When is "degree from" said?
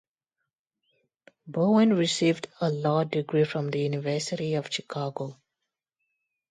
3.03-3.69